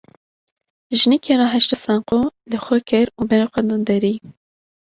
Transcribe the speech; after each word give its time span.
Jinikê 0.97 1.33
rahişte 1.39 1.77
saqo, 1.83 2.19
li 2.49 2.57
xwe 2.65 2.79
kir 2.89 3.07
û 3.19 3.21
berê 3.29 3.47
xwe 3.53 3.61
da 3.69 3.77
derî. 3.87 4.15